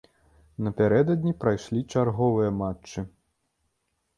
[0.67, 2.99] Напярэдадні прайшлі чарговыя матчы.